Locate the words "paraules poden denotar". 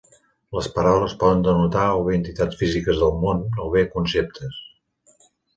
0.77-1.83